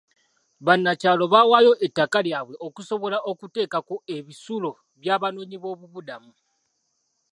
[0.65, 6.31] Bannakyalo baawaayo ettaka lyabwe okusobola okuteekako ebisulo by'abanoonyiboobubudamu.